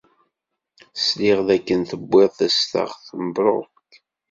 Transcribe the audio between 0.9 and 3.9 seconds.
Sliɣ dakken tewwid tastaɣ. Mebṛuk!